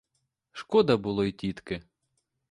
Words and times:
Шкода 0.51 0.97
було 0.97 1.23
й 1.25 1.31
тітки. 1.31 1.83